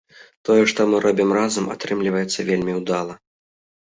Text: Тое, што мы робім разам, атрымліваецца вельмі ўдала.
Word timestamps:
Тое, 0.47 0.61
што 0.71 0.87
мы 0.93 1.01
робім 1.05 1.35
разам, 1.39 1.69
атрымліваецца 1.75 2.39
вельмі 2.51 2.73
ўдала. 2.83 3.13